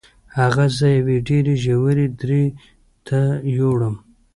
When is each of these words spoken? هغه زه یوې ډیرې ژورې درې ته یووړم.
هغه 0.37 0.65
زه 0.77 0.87
یوې 0.97 1.17
ډیرې 1.27 1.55
ژورې 1.65 2.05
درې 2.21 2.43
ته 3.07 3.19
یووړم. 3.55 3.95